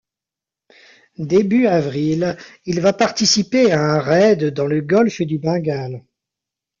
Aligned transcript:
Début 1.19 1.67
avril, 1.67 2.35
il 2.65 2.81
va 2.81 2.91
participer 2.91 3.71
à 3.71 3.81
un 3.83 3.99
raid 3.99 4.45
dans 4.45 4.65
le 4.65 4.81
golfe 4.81 5.21
du 5.21 5.37
Bengale. 5.37 6.01